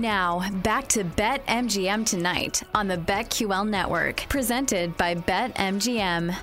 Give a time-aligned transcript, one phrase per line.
[0.00, 6.34] Now, back to Bet MGM tonight on the BetQL network, presented by Bet MGM.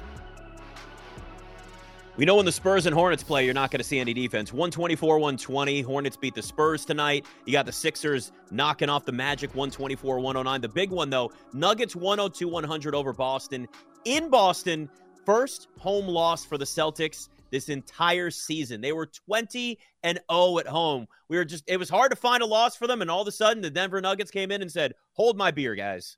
[2.16, 4.54] We know when the Spurs and Hornets play, you're not going to see any defense.
[4.54, 5.82] 124 120.
[5.82, 7.26] Hornets beat the Spurs tonight.
[7.46, 10.62] You got the Sixers knocking off the Magic 124 109.
[10.62, 13.68] The big one, though, Nuggets 102 100 over Boston.
[14.06, 14.90] In Boston,
[15.26, 18.82] first home loss for the Celtics this entire season.
[18.82, 21.08] They were 20 and 0 at home.
[21.30, 23.02] We were just, it was hard to find a loss for them.
[23.02, 25.76] And all of a sudden, the Denver Nuggets came in and said, Hold my beer,
[25.76, 26.18] guys.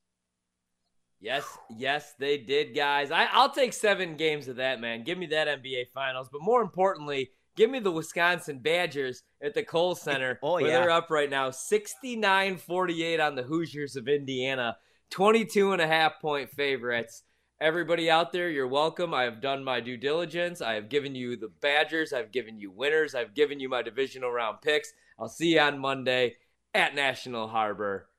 [1.20, 1.46] Yes,
[1.78, 3.10] yes, they did, guys.
[3.10, 5.04] I, I'll take seven games of that, man.
[5.04, 6.28] Give me that NBA Finals.
[6.30, 10.38] But more importantly, give me the Wisconsin Badgers at the Kohl Center.
[10.44, 10.68] oh, yeah.
[10.68, 14.78] They're up right now 69 48 on the Hoosiers of Indiana.
[15.12, 17.24] 22 and a half point favorites.
[17.64, 19.14] Everybody out there, you're welcome.
[19.14, 20.60] I have done my due diligence.
[20.60, 22.12] I have given you the Badgers.
[22.12, 23.16] I've given you winners.
[23.16, 24.92] I've given you my divisional round picks.
[25.18, 26.36] I'll see you on Monday
[26.74, 28.10] at National Harbor.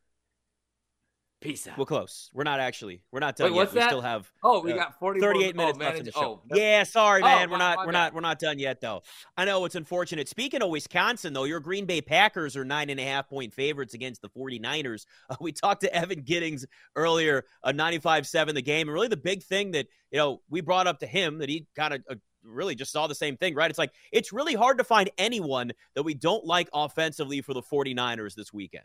[1.45, 1.77] Peace out.
[1.77, 2.31] We're close.
[2.33, 3.03] We're not actually.
[3.13, 3.73] We're not done Wait, yet.
[3.75, 3.91] we that?
[3.91, 4.33] still have.
[4.43, 6.41] Oh, we uh, got 40 38 minutes oh, left in the show.
[6.51, 7.51] Oh, yeah, sorry, Oh, man.
[7.51, 7.85] we're not.
[7.85, 8.15] we're not.
[8.15, 9.03] We're not done yet, though.
[9.37, 10.27] I know it's unfortunate.
[10.27, 13.93] Speaking of Wisconsin, though, your Green Bay Packers are nine and a half point favorites
[13.93, 15.05] against the 49ers.
[15.31, 19.43] Uh, we talked to Evan Giddings earlier, uh, 95-7 the game, and really the big
[19.43, 22.03] thing that you know we brought up to him that he kind of.
[22.09, 22.15] Uh,
[22.47, 23.71] Really, just saw the same thing, right?
[23.71, 27.63] It's like it's really hard to find anyone that we don't like offensively for the
[27.63, 28.85] 49ers this weekend.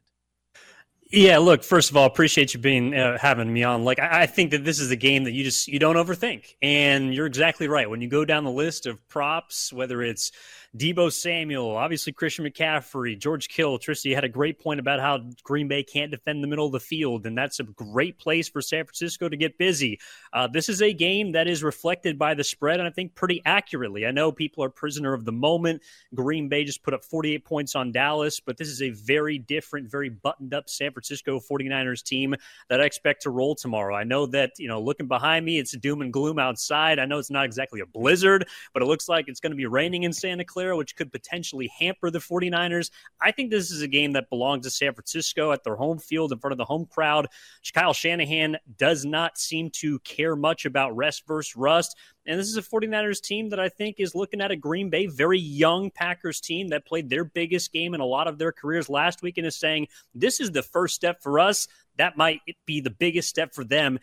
[1.11, 1.63] Yeah, look.
[1.63, 3.83] First of all, appreciate you being uh, having me on.
[3.83, 6.53] Like, I, I think that this is a game that you just you don't overthink,
[6.61, 7.89] and you're exactly right.
[7.89, 10.31] When you go down the list of props, whether it's
[10.77, 15.67] Deebo Samuel, obviously Christian McCaffrey, George Kittle, Tristy had a great point about how Green
[15.67, 18.85] Bay can't defend the middle of the field, and that's a great place for San
[18.85, 19.99] Francisco to get busy.
[20.31, 23.41] Uh, this is a game that is reflected by the spread, and I think pretty
[23.45, 24.05] accurately.
[24.05, 25.81] I know people are prisoner of the moment.
[26.13, 29.89] Green Bay just put up 48 points on Dallas, but this is a very different,
[29.89, 32.35] very buttoned up San Francisco 49ers team
[32.69, 33.95] that I expect to roll tomorrow.
[33.95, 36.99] I know that, you know, looking behind me, it's doom and gloom outside.
[36.99, 39.65] I know it's not exactly a blizzard, but it looks like it's going to be
[39.65, 42.91] raining in Santa Clara, which could potentially hamper the 49ers.
[43.21, 46.31] I think this is a game that belongs to San Francisco at their home field
[46.31, 47.27] in front of the home crowd.
[47.73, 51.95] Kyle Shanahan does not seem to care much about rest versus rust.
[52.25, 55.07] And this is a 49ers team that I think is looking at a Green Bay,
[55.07, 58.89] very young Packers team that played their biggest game in a lot of their careers
[58.89, 61.67] last week and is saying, this is the first step for us.
[61.97, 63.99] That might be the biggest step for them.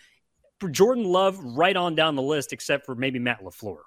[0.58, 3.78] For Jordan Love, right on down the list, except for maybe Matt LaFleur.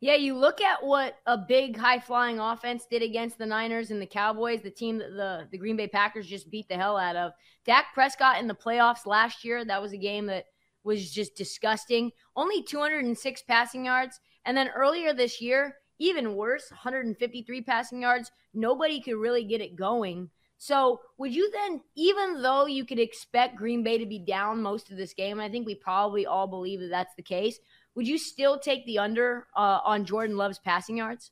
[0.00, 4.00] Yeah, you look at what a big high flying offense did against the Niners and
[4.00, 7.16] the Cowboys, the team that the, the Green Bay Packers just beat the hell out
[7.16, 7.32] of.
[7.66, 10.46] Dak Prescott in the playoffs last year, that was a game that
[10.84, 12.10] was just disgusting.
[12.34, 14.18] Only 206 passing yards.
[14.46, 18.32] And then earlier this year, even worse, 153 passing yards.
[18.54, 20.30] Nobody could really get it going.
[20.56, 24.90] So, would you then, even though you could expect Green Bay to be down most
[24.90, 27.58] of this game, I think we probably all believe that that's the case,
[27.94, 31.30] would you still take the under uh, on Jordan Love's passing yards?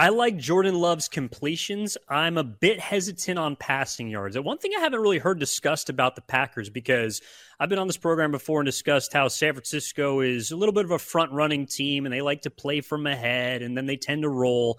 [0.00, 1.98] I like Jordan Love's completions.
[2.08, 4.38] I'm a bit hesitant on passing yards.
[4.38, 7.20] One thing I haven't really heard discussed about the Packers because
[7.58, 10.84] I've been on this program before and discussed how San Francisco is a little bit
[10.84, 13.96] of a front running team and they like to play from ahead and then they
[13.96, 14.78] tend to roll.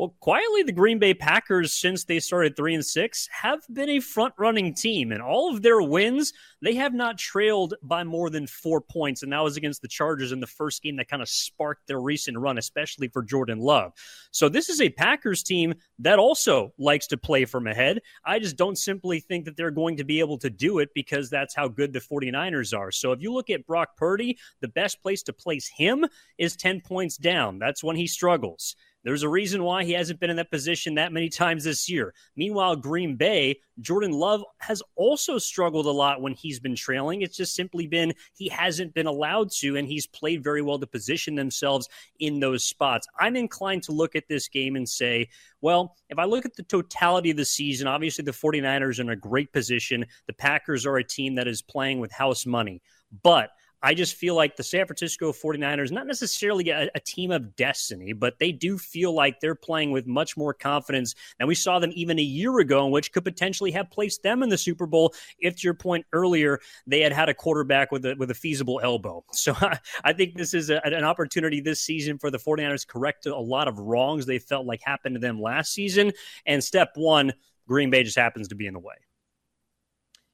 [0.00, 4.00] Well, quietly, the Green Bay Packers, since they started three and six, have been a
[4.00, 5.12] front running team.
[5.12, 9.22] And all of their wins, they have not trailed by more than four points.
[9.22, 12.00] And that was against the Chargers in the first game that kind of sparked their
[12.00, 13.92] recent run, especially for Jordan Love.
[14.30, 18.00] So this is a Packers team that also likes to play from ahead.
[18.24, 21.28] I just don't simply think that they're going to be able to do it because
[21.28, 22.90] that's how good the 49ers are.
[22.90, 26.06] So if you look at Brock Purdy, the best place to place him
[26.38, 27.58] is 10 points down.
[27.58, 28.76] That's when he struggles.
[29.02, 32.12] There's a reason why he hasn't been in that position that many times this year.
[32.36, 37.22] Meanwhile, Green Bay, Jordan Love has also struggled a lot when he's been trailing.
[37.22, 40.86] It's just simply been he hasn't been allowed to, and he's played very well to
[40.86, 41.88] position themselves
[42.18, 43.06] in those spots.
[43.18, 45.30] I'm inclined to look at this game and say,
[45.62, 49.10] well, if I look at the totality of the season, obviously the 49ers are in
[49.10, 50.04] a great position.
[50.26, 52.82] The Packers are a team that is playing with house money.
[53.22, 53.50] But
[53.82, 58.12] I just feel like the San Francisco 49ers, not necessarily a, a, team of destiny,
[58.12, 61.90] but they do feel like they're playing with much more confidence than we saw them
[61.94, 65.56] even a year ago, which could potentially have placed them in the Super Bowl if,
[65.56, 69.24] to your point earlier, they had had a quarterback with a, with a feasible elbow.
[69.40, 69.56] So
[70.04, 73.34] I, think this is a, an opportunity this season for the 49ers to correct a
[73.34, 76.12] lot of wrongs they felt like happened to them last season.
[76.44, 77.32] And step one,
[77.66, 78.96] Green Bay just happens to be in the way.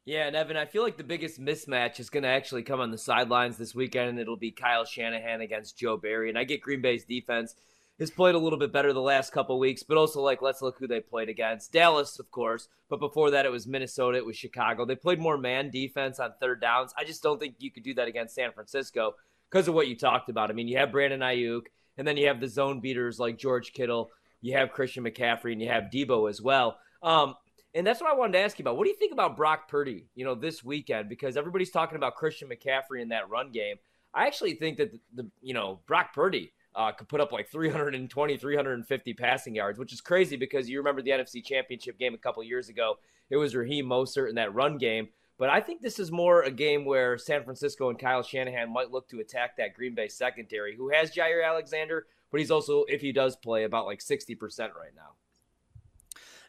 [0.06, 2.92] Yeah, and Evan, I feel like the biggest mismatch is going to actually come on
[2.92, 6.28] the sidelines this weekend, and it'll be Kyle Shanahan against Joe Barry.
[6.28, 7.56] And I get Green Bay's defense
[7.98, 10.78] has played a little bit better the last couple weeks, but also like let's look
[10.78, 11.72] who they played against.
[11.72, 14.84] Dallas, of course, but before that it was Minnesota, it was Chicago.
[14.84, 16.94] They played more man defense on third downs.
[16.96, 19.14] I just don't think you could do that against San Francisco
[19.50, 20.50] because of what you talked about.
[20.50, 21.62] I mean, you have Brandon Aiyuk,
[21.98, 24.10] and then you have the zone beaters like George Kittle,
[24.40, 26.78] you have Christian McCaffrey, and you have Deebo as well.
[27.02, 27.34] Um,
[27.76, 28.78] and that's what I wanted to ask you about.
[28.78, 31.10] What do you think about Brock Purdy, you know, this weekend?
[31.10, 33.76] Because everybody's talking about Christian McCaffrey in that run game.
[34.14, 37.50] I actually think that the, the you know Brock Purdy uh, could put up like
[37.50, 42.18] 320, 350 passing yards, which is crazy because you remember the NFC Championship game a
[42.18, 42.98] couple years ago.
[43.28, 45.08] It was Raheem Mostert in that run game.
[45.38, 48.90] But I think this is more a game where San Francisco and Kyle Shanahan might
[48.90, 53.02] look to attack that Green Bay secondary, who has Jaire Alexander, but he's also, if
[53.02, 55.12] he does play, about like 60% right now.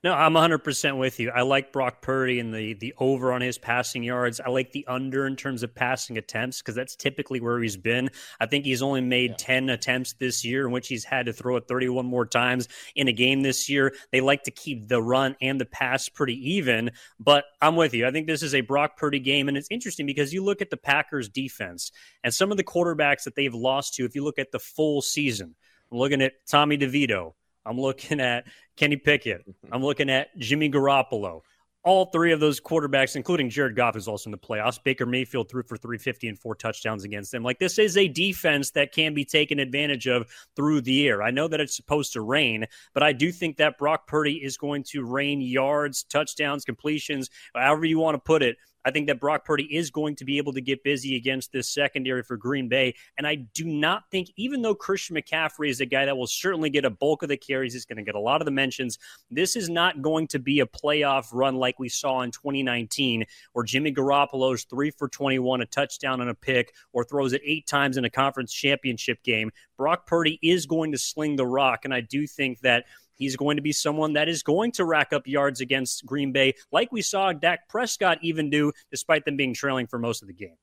[0.03, 1.31] No, I'm 100% with you.
[1.31, 4.39] I like Brock Purdy and the the over on his passing yards.
[4.39, 8.09] I like the under in terms of passing attempts because that's typically where he's been.
[8.39, 9.37] I think he's only made yeah.
[9.37, 13.07] 10 attempts this year in which he's had to throw it 31 more times in
[13.07, 13.93] a game this year.
[14.11, 18.07] They like to keep the run and the pass pretty even, but I'm with you.
[18.07, 20.69] I think this is a Brock Purdy game and it's interesting because you look at
[20.69, 21.91] the Packers defense
[22.23, 25.01] and some of the quarterbacks that they've lost to if you look at the full
[25.01, 25.55] season.
[25.91, 27.33] I'm looking at Tommy DeVito,
[27.67, 29.47] I'm looking at Kenny Pickett.
[29.47, 29.73] Mm-hmm.
[29.73, 31.41] I'm looking at Jimmy Garoppolo.
[31.83, 34.77] All three of those quarterbacks, including Jared Goff, is also in the playoffs.
[34.83, 37.43] Baker Mayfield threw for 350 and four touchdowns against them.
[37.43, 41.21] Like, this is a defense that can be taken advantage of through the year.
[41.21, 44.57] I know that it's supposed to rain, but I do think that Brock Purdy is
[44.57, 48.57] going to rain yards, touchdowns, completions, however you want to put it,
[48.87, 51.69] I think that Brock Purdy is going to be able to get busy against this
[51.69, 52.95] secondary for Green Bay.
[53.17, 56.69] And I do not think, even though Christian McCaffrey is a guy that will certainly
[56.69, 58.97] get a bulk of the carries, he's going to get a lot of the mentions.
[59.29, 63.65] This is not going to be a playoff run like we saw in 2019, where
[63.65, 67.97] Jimmy Garoppolo's three for 21, a touchdown and a pick, or throws it eight times
[67.97, 69.51] in a conference championship game.
[69.77, 71.83] Brock Purdy is going to sling the rock.
[71.83, 72.85] And I do think that
[73.17, 76.53] He's going to be someone that is going to rack up yards against Green Bay,
[76.71, 80.33] like we saw Dak Prescott even do, despite them being trailing for most of the
[80.33, 80.55] game.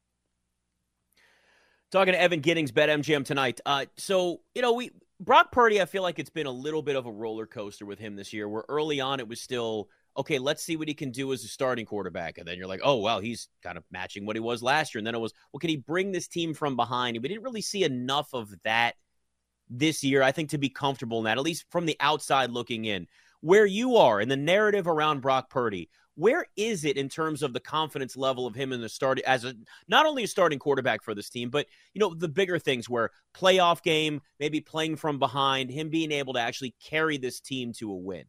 [1.90, 3.60] Talking to Evan Giddings, Bet MGM tonight.
[3.64, 4.90] Uh, so you know, we
[5.20, 5.80] Brock Purdy.
[5.80, 8.32] I feel like it's been a little bit of a roller coaster with him this
[8.32, 8.48] year.
[8.48, 10.38] Where early on it was still okay.
[10.38, 12.96] Let's see what he can do as a starting quarterback, and then you're like, oh
[12.96, 14.98] well, he's kind of matching what he was last year.
[14.98, 17.16] And then it was, well, can he bring this team from behind?
[17.16, 18.96] And we didn't really see enough of that
[19.68, 22.84] this year, I think, to be comfortable in that, at least from the outside looking
[22.84, 23.06] in.
[23.40, 27.52] Where you are in the narrative around Brock Purdy, where is it in terms of
[27.52, 29.54] the confidence level of him in the start as a
[29.88, 33.10] not only a starting quarterback for this team, but you know the bigger things where
[33.34, 37.90] playoff game, maybe playing from behind, him being able to actually carry this team to
[37.90, 38.24] a win.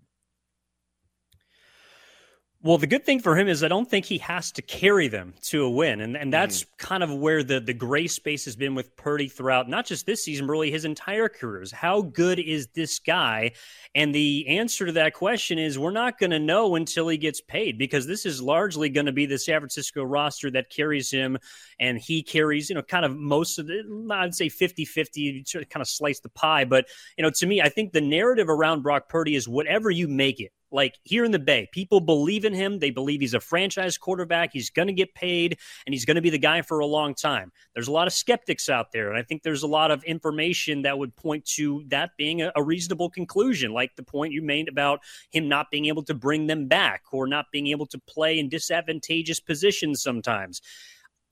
[2.65, 5.35] Well, the good thing for him is I don't think he has to carry them
[5.43, 6.01] to a win.
[6.01, 6.67] And, and that's mm.
[6.79, 10.23] kind of where the, the gray space has been with Purdy throughout, not just this
[10.23, 11.61] season, really his entire career.
[11.61, 13.51] Is how good is this guy?
[13.93, 17.39] And the answer to that question is we're not going to know until he gets
[17.39, 21.37] paid because this is largely going to be the San Francisco roster that carries him
[21.79, 23.85] and he carries, you know, kind of most of it.
[24.09, 26.65] I'd say 50 50, kind of slice the pie.
[26.65, 30.07] But, you know, to me, I think the narrative around Brock Purdy is whatever you
[30.07, 32.79] make it like here in the Bay, people believe in him.
[32.79, 34.51] They believe he's a franchise quarterback.
[34.51, 37.15] He's going to get paid and he's going to be the guy for a long
[37.15, 37.51] time.
[37.73, 39.09] There's a lot of skeptics out there.
[39.09, 42.51] And I think there's a lot of information that would point to that being a,
[42.55, 44.99] a reasonable conclusion, like the point you made about
[45.31, 48.49] him not being able to bring them back or not being able to play in
[48.49, 50.61] disadvantageous positions sometimes.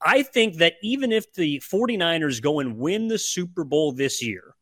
[0.02, 4.54] I think that even if the 49ers go and win the Super Bowl this year,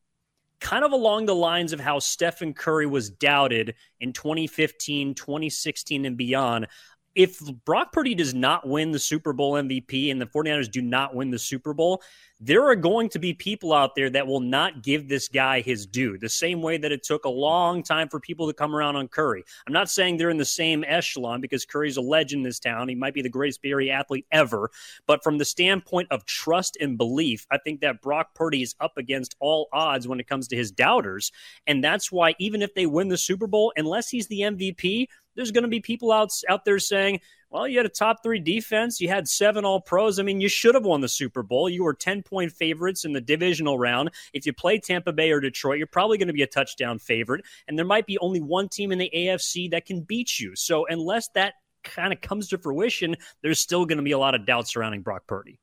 [0.63, 6.17] kind of along the lines of how Stephen Curry was doubted in 2015, 2016, and
[6.17, 6.69] beyond
[7.15, 11.15] if Brock Purdy does not win the Super Bowl MVP and the 49ers do not
[11.15, 12.03] win the Super Bowl,
[12.45, 15.87] there are going to be people out there that will not give this guy his
[15.87, 18.97] due, the same way that it took a long time for people to come around
[18.97, 19.45] on Curry.
[19.65, 22.89] I'm not saying they're in the same echelon because Curry's a legend in this town.
[22.89, 24.71] He might be the greatest Area athlete ever.
[25.07, 28.97] But from the standpoint of trust and belief, I think that Brock Purdy is up
[28.97, 31.31] against all odds when it comes to his doubters.
[31.69, 35.51] And that's why, even if they win the Super Bowl, unless he's the MVP, there's
[35.51, 37.21] going to be people out out there saying,
[37.51, 39.01] "Well, you had a top three defense.
[39.01, 40.19] You had seven All Pros.
[40.19, 41.69] I mean, you should have won the Super Bowl.
[41.69, 44.11] You were ten point favorites in the divisional round.
[44.33, 47.45] If you play Tampa Bay or Detroit, you're probably going to be a touchdown favorite.
[47.69, 50.55] And there might be only one team in the AFC that can beat you.
[50.57, 54.35] So unless that kind of comes to fruition, there's still going to be a lot
[54.35, 55.59] of doubt surrounding Brock Purdy.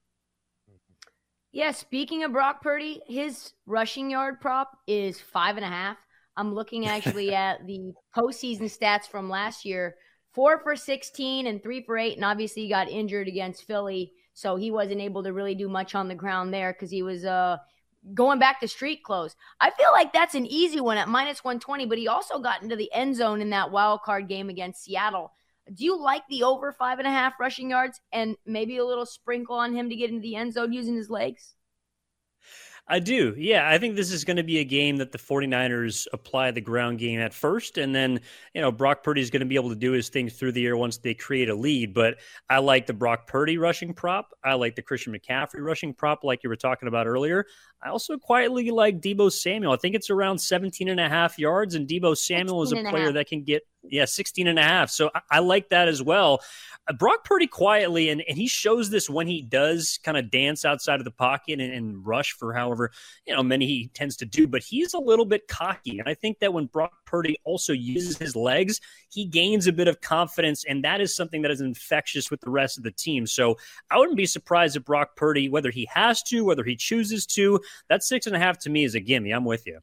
[1.52, 5.98] Yeah, speaking of Brock Purdy, his rushing yard prop is five and a half.
[6.40, 9.96] I'm looking actually at the postseason stats from last year
[10.34, 12.16] four for 16 and three for eight.
[12.16, 14.14] And obviously, he got injured against Philly.
[14.34, 17.26] So he wasn't able to really do much on the ground there because he was
[17.26, 17.58] uh,
[18.14, 19.36] going back to street clothes.
[19.60, 22.78] I feel like that's an easy one at minus 120, but he also got into
[22.78, 25.34] the end zone in that wild card game against Seattle.
[25.74, 29.06] Do you like the over five and a half rushing yards and maybe a little
[29.06, 31.56] sprinkle on him to get into the end zone using his legs?
[32.92, 33.36] I do.
[33.38, 36.60] Yeah, I think this is going to be a game that the 49ers apply the
[36.60, 37.78] ground game at first.
[37.78, 38.20] And then,
[38.56, 40.66] you know, Brock Purdy is going to be able to do his thing through the
[40.66, 41.94] air once they create a lead.
[41.94, 42.18] But
[42.50, 44.32] I like the Brock Purdy rushing prop.
[44.44, 47.46] I like the Christian McCaffrey rushing prop, like you were talking about earlier.
[47.84, 49.72] I also quietly like Deebo Samuel.
[49.72, 51.76] I think it's around 17 and a half yards.
[51.76, 54.90] And Deebo Samuel is a player that can get, yeah, 16 and a half.
[54.90, 56.42] So I, I like that as well.
[56.88, 60.66] Uh, Brock Purdy quietly, and, and he shows this when he does kind of dance
[60.66, 62.92] outside of the pocket and, and, rush for however
[63.28, 64.48] you know many he tends to do.
[64.48, 68.18] But he's a little bit cocky, and I think that when Brock Purdy also uses
[68.18, 72.32] his legs, he gains a bit of confidence, and that is something that is infectious
[72.32, 73.28] with the rest of the team.
[73.28, 73.58] So
[73.92, 77.60] I wouldn't be surprised if Brock Purdy, whether he has to, whether he chooses to,
[77.90, 79.32] that six and a half to me is a gimme.
[79.32, 79.80] I'm with you.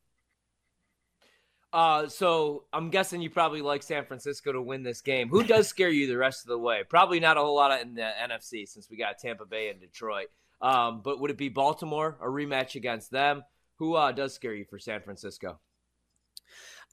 [1.76, 5.28] Uh, so I'm guessing you probably like San Francisco to win this game.
[5.28, 6.84] Who does scare you the rest of the way?
[6.88, 10.28] Probably not a whole lot in the NFC since we got Tampa Bay and Detroit.
[10.62, 13.42] Um, but would it be Baltimore, a rematch against them?
[13.74, 15.58] Who uh, does scare you for San Francisco?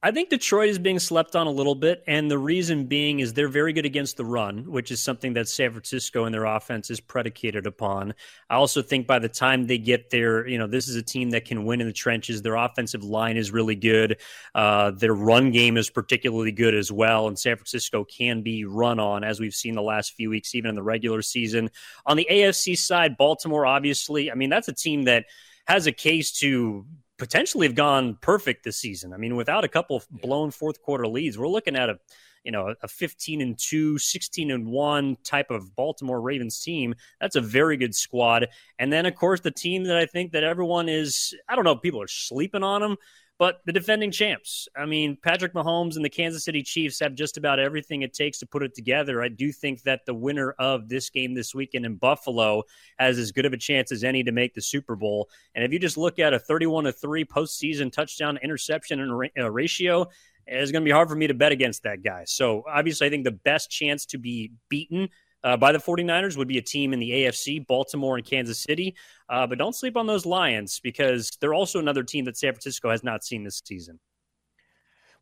[0.05, 3.31] I think Detroit is being slept on a little bit, and the reason being is
[3.31, 6.89] they're very good against the run, which is something that San Francisco and their offense
[6.89, 8.13] is predicated upon.
[8.50, 11.29] I also think by the time they get there, you know, this is a team
[11.29, 12.41] that can win in the trenches.
[12.41, 14.19] Their offensive line is really good.
[14.53, 19.00] Uh, their run game is particularly good as well, and San Francisco can be run
[19.00, 21.69] on, as we've seen the last few weeks, even in the regular season.
[22.05, 25.27] On the AFC side, Baltimore, obviously, I mean, that's a team that
[25.65, 26.86] has a case to
[27.24, 29.13] potentially have gone perfect this season.
[29.13, 31.98] I mean, without a couple blown fourth quarter leads, we're looking at a
[32.44, 36.94] you know a 15 and 2 16 and 1 type of baltimore ravens team.
[37.22, 38.50] That's a very good squad.
[38.77, 41.77] And then of course the team that i think that everyone is i don't know
[41.77, 42.98] people are sleeping on them
[43.43, 47.35] but the defending champs, I mean, Patrick Mahomes and the Kansas City Chiefs have just
[47.35, 49.21] about everything it takes to put it together.
[49.21, 52.63] I do think that the winner of this game this weekend in Buffalo
[53.00, 55.27] has as good of a chance as any to make the Super Bowl.
[55.55, 59.51] And if you just look at a 31 to 3 postseason touchdown interception and uh,
[59.51, 60.07] ratio,
[60.47, 62.23] it's going to be hard for me to bet against that guy.
[62.25, 65.09] So obviously, I think the best chance to be beaten
[65.43, 68.95] uh, by the 49ers would be a team in the AFC, Baltimore and Kansas City.
[69.29, 72.89] Uh, but don't sleep on those Lions because they're also another team that San Francisco
[72.89, 74.00] has not seen this season.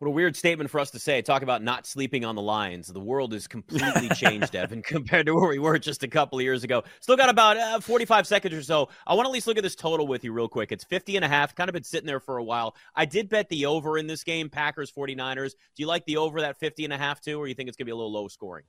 [0.01, 1.21] What a weird statement for us to say.
[1.21, 2.87] Talk about not sleeping on the Lions.
[2.87, 6.43] The world is completely changed, Evan, compared to where we were just a couple of
[6.43, 6.83] years ago.
[7.01, 8.89] Still got about uh, 45 seconds or so.
[9.05, 10.71] I want to at least look at this total with you real quick.
[10.71, 11.53] It's 50 and a half.
[11.53, 12.75] Kind of been sitting there for a while.
[12.95, 15.51] I did bet the over in this game, Packers 49ers.
[15.51, 17.77] Do you like the over that 50 and a half too, or you think it's
[17.77, 18.63] going to be a little low scoring?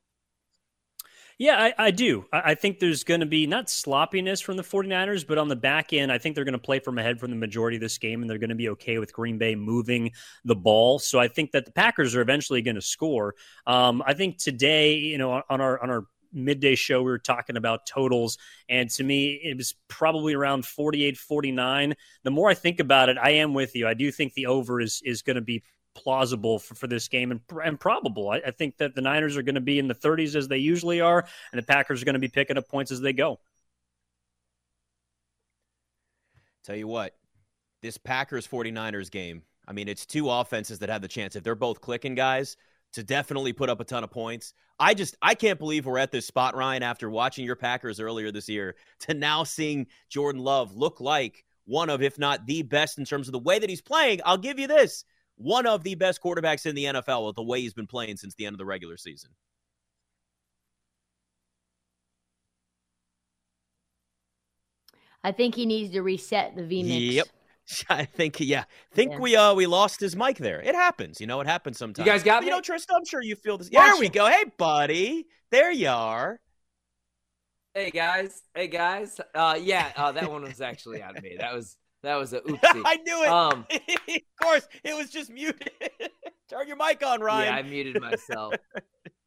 [1.42, 2.25] Yeah, I, I do.
[2.32, 5.56] I, I, think there's going to be not sloppiness from the 49ers, but on the
[5.56, 7.99] back end, I think they're going to play from ahead for the majority of this
[7.99, 10.12] game, and they're going to be okay with Green Bay moving
[10.44, 11.00] the ball.
[11.00, 13.34] So I think that the Packers are eventually going to score.
[13.66, 17.58] Um, I think today, you know, on our on our midday show we were talking
[17.58, 18.38] about totals
[18.70, 23.18] and to me it was probably around 48 49 the more i think about it
[23.22, 25.62] i am with you i do think the over is is going to be
[25.94, 28.30] plausible for, for this game and, and probable.
[28.30, 30.58] I, I think that the Niners are going to be in the 30s as they
[30.58, 33.40] usually are, and the Packers are going to be picking up points as they go.
[36.64, 37.14] Tell you what,
[37.82, 41.54] this Packers 49ers game, I mean, it's two offenses that have the chance, if they're
[41.54, 42.56] both clicking, guys,
[42.92, 44.54] to definitely put up a ton of points.
[44.78, 48.30] I just, I can't believe we're at this spot, Ryan, after watching your Packers earlier
[48.30, 52.99] this year to now seeing Jordan Love look like one of, if not the best
[52.99, 54.20] in terms of the way that he's playing.
[54.25, 55.04] I'll give you this
[55.37, 58.35] one of the best quarterbacks in the NFL with the way he's been playing since
[58.35, 59.31] the end of the regular season.
[65.25, 67.12] I think he needs to reset the vMix.
[67.12, 67.29] Yep.
[67.89, 68.65] I think yeah.
[68.93, 69.19] think yeah.
[69.19, 70.61] we uh we lost his mic there.
[70.61, 71.41] It happens, you know.
[71.41, 72.05] It happens sometimes.
[72.05, 72.47] You guys got but, me?
[72.47, 72.97] You know, Tristan.
[72.97, 73.71] I'm sure you feel this.
[73.71, 74.27] Watch there we go.
[74.27, 75.27] Hey, buddy.
[75.51, 76.41] There you are.
[77.75, 78.43] Hey guys.
[78.55, 79.21] Hey guys.
[79.35, 79.93] Uh, yeah.
[79.97, 81.37] Uh, that one was actually on me.
[81.39, 82.82] That was that was a oopsie.
[82.85, 83.28] I knew it.
[83.28, 83.66] Um,
[84.09, 85.71] of course, it was just muted.
[86.50, 87.52] Turn your mic on, Ryan.
[87.52, 88.54] Yeah, I muted myself.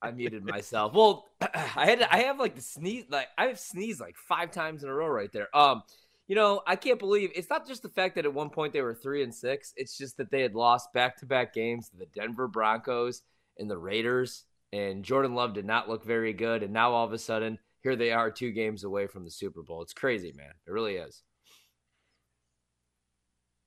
[0.01, 0.94] I muted myself.
[0.94, 4.51] Well, I had to, I have like the sneeze like I have sneezed like five
[4.51, 5.55] times in a row right there.
[5.55, 5.84] Um,
[6.27, 8.82] you know, I can't believe it's not just the fact that at one point they
[8.82, 9.74] were three and six.
[9.75, 13.22] It's just that they had lost back to back games to the Denver Broncos
[13.58, 16.62] and the Raiders, and Jordan Love did not look very good.
[16.62, 19.62] And now all of a sudden, here they are, two games away from the Super
[19.63, 19.82] Bowl.
[19.82, 20.51] It's crazy, man.
[20.67, 21.24] It really is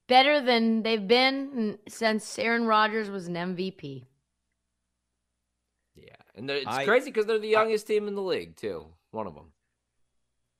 [0.08, 4.04] better than they've been since Aaron Rodgers was an MVP.
[5.94, 8.86] Yeah, and it's I, crazy because they're the youngest I, team in the league too.
[9.12, 9.52] One of them.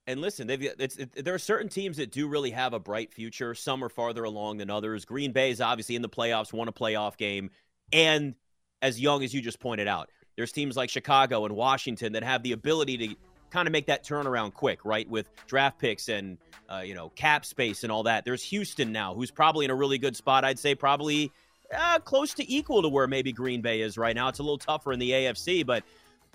[0.07, 3.13] and listen, they've it's, it, there are certain teams that do really have a bright
[3.13, 3.55] future.
[3.55, 5.05] Some are farther along than others.
[5.05, 7.51] Green Bay is obviously in the playoffs, won a playoff game,
[7.93, 8.35] and
[8.81, 12.43] as young as you just pointed out, there's teams like Chicago and Washington that have
[12.43, 13.15] the ability to
[13.51, 15.09] kind of make that turnaround quick, right?
[15.09, 16.39] With draft picks and
[16.69, 18.25] uh, you know cap space and all that.
[18.25, 20.45] There's Houston now, who's probably in a really good spot.
[20.45, 21.33] I'd say probably
[21.77, 24.29] uh, close to equal to where maybe Green Bay is right now.
[24.29, 25.85] It's a little tougher in the AFC, but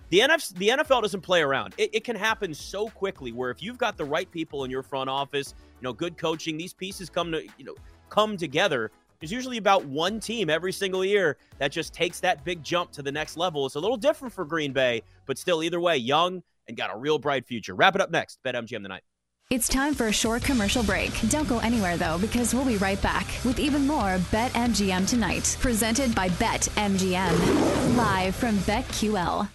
[0.09, 1.73] the NFL, doesn't play around.
[1.77, 3.31] It, it, can happen so quickly.
[3.31, 6.55] Where if you've got the right people in your front office, you know, good coaching,
[6.55, 7.75] these pieces come to you know
[8.09, 8.91] come together.
[9.19, 13.01] There's usually about one team every single year that just takes that big jump to
[13.01, 13.65] the next level.
[13.65, 16.97] It's a little different for Green Bay, but still, either way, young and got a
[16.97, 17.75] real bright future.
[17.75, 18.39] Wrap it up next.
[18.43, 19.03] Bet MGM tonight.
[19.49, 21.11] It's time for a short commercial break.
[21.29, 25.57] Don't go anywhere though, because we'll be right back with even more Bet MGM tonight,
[25.59, 29.47] presented by Bet MGM, live from BetQL.